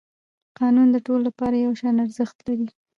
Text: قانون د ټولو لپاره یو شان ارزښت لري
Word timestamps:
قانون 0.59 0.87
د 0.91 0.97
ټولو 1.05 1.21
لپاره 1.29 1.55
یو 1.65 1.73
شان 1.79 1.95
ارزښت 2.05 2.37
لري 2.47 2.67